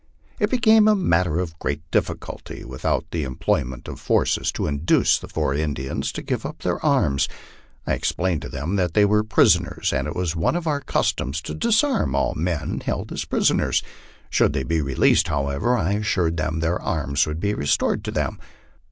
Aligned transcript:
It 0.39 0.49
became 0.49 0.87
a 0.87 0.95
matter 0.95 1.37
of 1.39 1.59
great 1.59 1.83
difficulty, 1.91 2.65
without 2.65 3.05
the 3.11 3.21
employment 3.23 3.87
of 3.87 3.99
forces 3.99 4.51
to 4.53 4.65
induce 4.65 5.19
the 5.19 5.27
four 5.27 5.53
Indians 5.53 6.11
to 6.13 6.23
give 6.23 6.43
up 6.43 6.63
their 6.63 6.83
arms. 6.83 7.27
I 7.85 7.93
explained 7.93 8.41
to 8.41 8.49
them 8.49 8.77
that 8.77 8.95
they 8.95 9.05
were 9.05 9.21
prisoners, 9.23 9.93
and 9.93 10.07
it 10.07 10.15
was 10.15 10.35
one 10.35 10.55
of 10.55 10.65
our 10.65 10.81
customs 10.81 11.39
to 11.43 11.53
disarm 11.53 12.15
all 12.15 12.33
men 12.33 12.79
held 12.83 13.11
as 13.11 13.25
prisoners. 13.25 13.83
Should 14.31 14.53
they 14.53 14.63
be 14.63 14.81
released, 14.81 15.27
however, 15.27 15.77
I 15.77 15.91
assured 15.93 16.35
them 16.35 16.61
their 16.61 16.81
arms 16.81 17.27
would 17.27 17.39
be 17.39 17.53
restored 17.53 18.03
to 18.05 18.11
them. 18.11 18.39